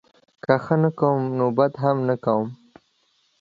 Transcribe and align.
که 0.43 0.53
ښه 0.63 0.75
نه 0.81 0.89
کوم 0.99 1.19
نوبدهم 1.37 1.97
نه 2.07 2.15
کوم 2.25 2.47